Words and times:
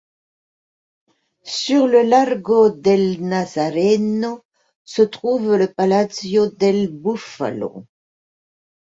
Sur 1.55 1.85
le 1.85 2.01
largo 2.01 2.71
del 2.71 3.21
Nazareno 3.33 4.41
se 4.83 5.03
trouve 5.03 5.57
le 5.59 5.67
palazzo 5.71 6.49
del 6.49 6.89
Bufalo. 6.91 7.71